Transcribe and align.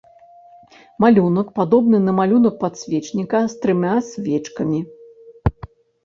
Малюнак 1.03 1.49
падобны 1.59 1.99
на 2.05 2.15
малюнак 2.19 2.55
падсвечніка 2.63 3.41
з 3.51 3.59
трыма 3.65 3.91
свечкамі. 4.09 4.79